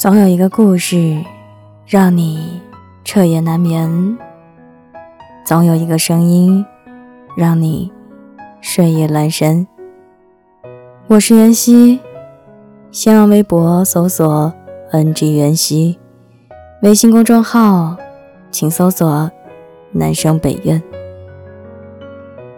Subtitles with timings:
[0.00, 1.22] 总有一个故事
[1.86, 2.58] 让你
[3.04, 4.16] 彻夜难眠，
[5.44, 6.64] 总有一个声音
[7.36, 7.92] 让你
[8.62, 9.66] 睡意阑珊。
[11.06, 12.00] 我是袁熙，
[12.90, 14.50] 新浪微博搜索
[14.90, 15.98] “ng 袁熙”，
[16.80, 17.94] 微信公众号
[18.50, 19.30] 请搜索
[19.92, 20.82] “南生北苑”。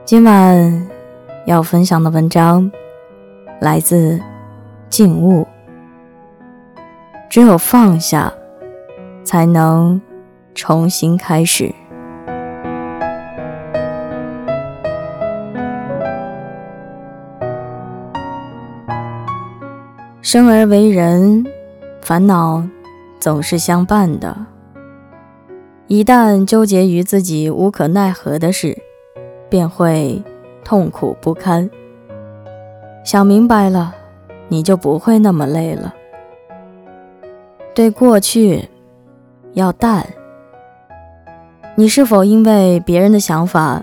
[0.06, 0.88] 今晚
[1.46, 2.70] 要分享的文章
[3.60, 4.20] 来自
[4.88, 5.44] 静物。
[7.32, 8.30] 只有放下，
[9.24, 9.98] 才能
[10.54, 11.74] 重新开始。
[20.20, 21.46] 生而为人，
[22.02, 22.62] 烦恼
[23.18, 24.36] 总是相伴的。
[25.86, 28.76] 一旦纠结于自己无可奈何的事，
[29.48, 30.22] 便会
[30.62, 31.70] 痛苦不堪。
[33.02, 33.94] 想明白了，
[34.48, 35.94] 你就不会那么累了。
[37.74, 38.68] 对过去
[39.54, 40.06] 要淡。
[41.74, 43.82] 你是否因为别人的想法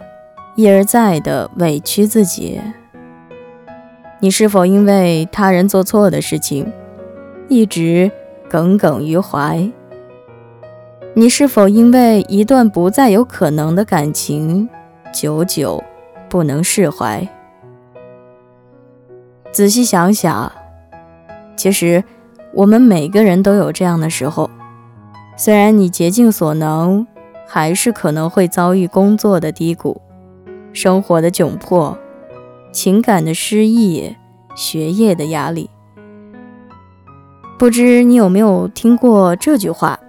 [0.56, 2.62] 一而再的委屈自己？
[4.20, 6.72] 你是否因为他人做错的事情
[7.48, 8.12] 一直
[8.48, 9.72] 耿耿于怀？
[11.16, 14.70] 你是否因为一段不再有可能的感情
[15.12, 15.84] 久久
[16.30, 17.28] 不能释怀？
[19.52, 20.52] 仔细想想，
[21.56, 22.04] 其实。
[22.53, 24.50] 我们每个人都有这样的时候，
[25.38, 27.05] 虽然你竭尽所能，
[27.47, 30.02] 还是可能会遭遇工作的低谷、
[30.73, 31.97] 生活的窘迫、
[32.72, 34.16] 情感的失意、
[34.55, 35.70] 学业的压力。
[37.58, 40.00] 不知你有没有听过这句话：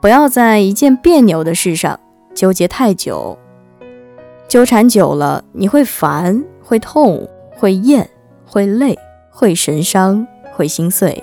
[0.00, 1.98] 不要在一件别扭的事上
[2.34, 3.38] 纠结太久，
[4.46, 8.08] 纠缠久了你会烦、会痛、会厌、
[8.46, 8.98] 会累、
[9.30, 10.26] 会神伤。
[10.58, 11.22] 会心碎，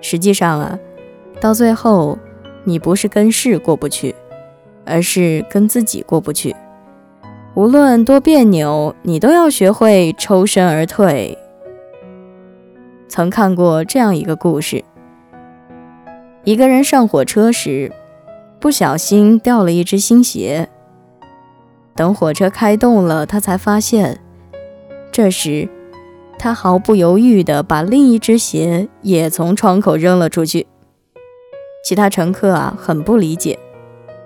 [0.00, 0.78] 实际上啊，
[1.40, 2.16] 到最后，
[2.62, 4.14] 你不是跟事过不去，
[4.84, 6.54] 而是跟自己过不去。
[7.56, 11.36] 无论多别扭，你都要学会抽身而退。
[13.08, 14.84] 曾看过这样一个故事：
[16.44, 17.90] 一个人上火车时，
[18.60, 20.68] 不小心掉了一只新鞋。
[21.96, 24.20] 等火车开动了，他才发现，
[25.10, 25.68] 这时。
[26.38, 30.66] 他毫不犹豫地把另一只鞋也从窗口扔了出去。
[31.84, 33.58] 其他乘客啊很不理解，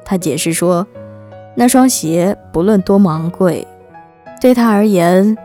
[0.05, 0.87] 他解释说，
[1.57, 3.67] 那双鞋不论多么昂贵，
[4.41, 5.37] 对他而言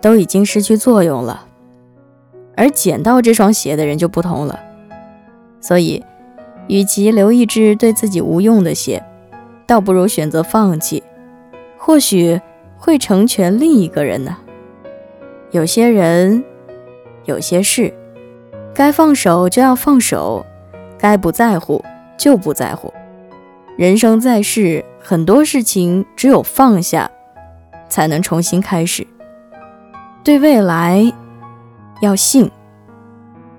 [0.00, 1.46] 都已经失去作用了。
[2.56, 4.60] 而捡到这双鞋的人就不同了，
[5.60, 6.04] 所以，
[6.68, 9.02] 与其留一只对自己无用的鞋，
[9.66, 11.02] 倒不如选择放弃，
[11.78, 12.40] 或许
[12.76, 14.36] 会成全另一个人呢。
[15.52, 16.44] 有些人，
[17.24, 17.92] 有些事，
[18.72, 20.46] 该放手就要放手，
[20.96, 21.84] 该不在乎
[22.16, 22.92] 就不在乎。
[23.76, 27.10] 人生在世，很多事情只有放下，
[27.88, 29.04] 才能重新开始。
[30.22, 31.12] 对未来
[32.00, 32.48] 要信。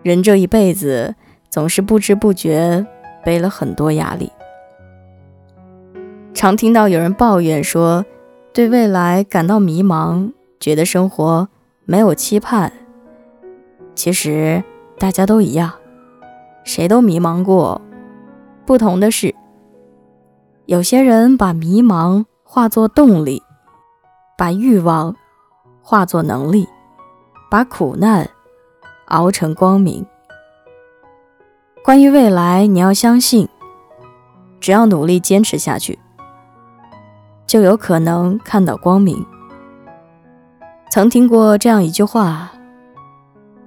[0.02, 1.16] 人这一辈子，
[1.50, 2.86] 总是不知不觉
[3.26, 4.32] 背了很多压力。
[6.34, 8.06] 常听到有人抱怨说，
[8.54, 11.50] 对未来感到迷茫，觉得生活。
[11.92, 12.72] 没有期盼，
[13.96, 14.64] 其实
[14.98, 15.74] 大家都一样，
[16.64, 17.82] 谁都迷茫过。
[18.66, 19.36] 不同的是，
[20.68, 23.44] 有些人把迷茫化作动力，
[24.38, 25.14] 把欲望
[25.82, 26.66] 化作能力，
[27.50, 28.30] 把苦难
[29.08, 30.06] 熬成光明。
[31.84, 33.50] 关于未来，你要相信，
[34.62, 36.00] 只要努力坚持下去，
[37.46, 39.26] 就有可能看到光明。
[40.92, 42.52] 曾听过这样一句话：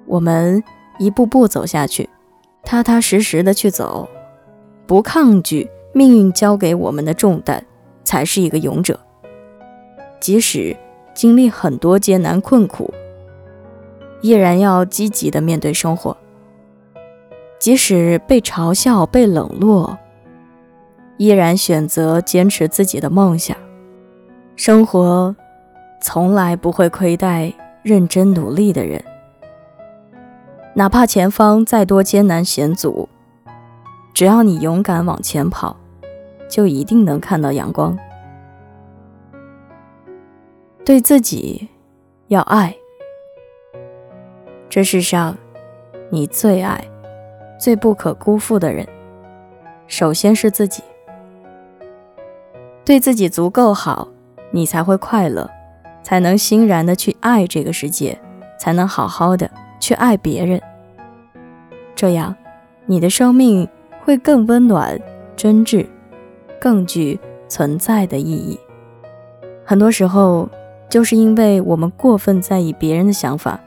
[0.04, 0.62] 我们
[0.98, 2.10] 一步步走下去，
[2.62, 4.06] 踏踏实实的去走，
[4.86, 7.62] 不抗拒命运交给我们的重担，
[8.04, 9.00] 才是一个勇者。
[10.20, 10.76] 即使
[11.14, 12.92] 经历很多艰难困苦，
[14.20, 16.14] 依然要积极的面对生活；
[17.58, 19.96] 即使被嘲笑、被冷落，
[21.16, 23.56] 依然选择坚持自己的梦想。
[24.56, 25.34] 生活。
[26.04, 27.50] 从来不会亏待
[27.82, 29.02] 认真努力的人，
[30.74, 33.08] 哪怕前方再多艰难险阻，
[34.12, 35.74] 只要你勇敢往前跑，
[36.46, 37.98] 就一定能看到阳光。
[40.84, 41.70] 对自己
[42.26, 42.76] 要爱，
[44.68, 45.34] 这世上
[46.10, 46.86] 你最爱、
[47.58, 48.86] 最不可辜负的人，
[49.86, 50.82] 首先是自己。
[52.84, 54.08] 对自己足够好，
[54.50, 55.50] 你才会快乐。
[56.04, 58.16] 才能欣然的去爱这个世界，
[58.60, 60.60] 才能好好的去爱别人，
[61.96, 62.36] 这样
[62.86, 63.66] 你的生命
[64.04, 65.00] 会更温暖、
[65.34, 65.86] 真挚，
[66.60, 67.18] 更具
[67.48, 68.60] 存在的意义。
[69.64, 70.48] 很多时候，
[70.90, 73.58] 就是因为我们过分在意别人的想法，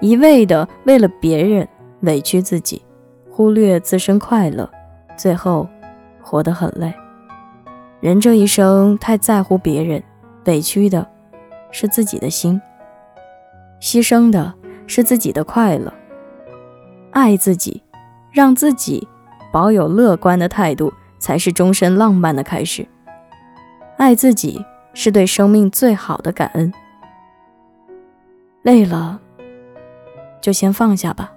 [0.00, 1.66] 一味的为了别人
[2.00, 2.82] 委屈自己，
[3.30, 4.70] 忽略自身快乐，
[5.16, 5.66] 最后
[6.20, 6.92] 活得很累。
[8.00, 10.02] 人这一生太在乎别人，
[10.44, 11.06] 委屈的
[11.70, 12.60] 是自己的心，
[13.80, 14.54] 牺牲的
[14.86, 15.92] 是自己的快乐。
[17.12, 17.82] 爱自己，
[18.32, 19.06] 让自己
[19.52, 22.86] 保有乐观的态度，才是终身浪漫的开始。
[23.96, 24.64] 爱自己。
[24.92, 26.72] 是对生命最好的感恩。
[28.62, 29.20] 累了，
[30.40, 31.32] 就先放下吧。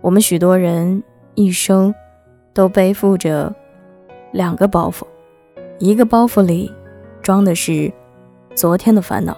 [0.00, 1.02] 我们许多人
[1.34, 1.94] 一生
[2.54, 3.54] 都背负着
[4.32, 5.04] 两个包袱，
[5.78, 6.72] 一个包袱里
[7.20, 7.92] 装的是
[8.54, 9.36] 昨天的烦恼，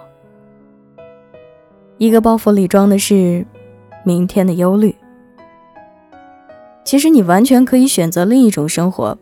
[1.98, 3.46] 一个包袱里装的是
[4.04, 4.94] 明天的忧虑。
[6.84, 9.18] 其实你完全可以选择另一种生活，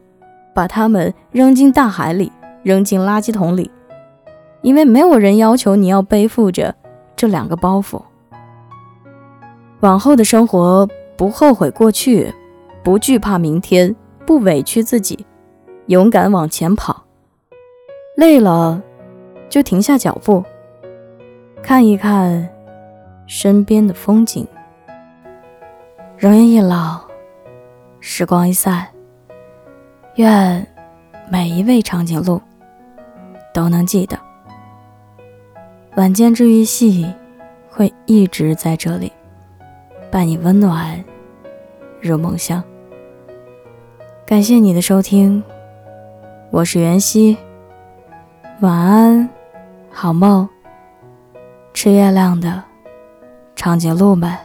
[0.54, 2.30] 把它们扔进大海里。
[2.64, 3.70] 扔进垃圾桶里，
[4.62, 6.74] 因为没有人要求你要背负着
[7.14, 8.00] 这两个包袱。
[9.80, 12.32] 往后的生活，不后悔过去，
[12.82, 13.94] 不惧怕明天，
[14.24, 15.26] 不委屈自己，
[15.88, 17.04] 勇敢往前跑。
[18.16, 18.82] 累了，
[19.54, 20.42] 就停下脚步，
[21.62, 22.48] 看一看
[23.24, 24.44] 身边的风景。
[26.18, 27.00] 容颜一老，
[28.00, 28.84] 时光一散，
[30.16, 30.66] 愿
[31.30, 32.42] 每一位长颈鹿。
[33.52, 34.18] 都能记得，
[35.94, 37.06] 晚间治愈系
[37.70, 39.12] 会一直在这里，
[40.10, 41.04] 伴你温暖
[42.00, 42.60] 入梦乡。
[44.26, 45.40] 感谢你的收听，
[46.50, 47.36] 我是袁熙，
[48.58, 49.30] 晚安，
[49.96, 50.46] 好梦，
[51.72, 52.64] 吃月亮的
[53.54, 54.36] 长颈鹿们。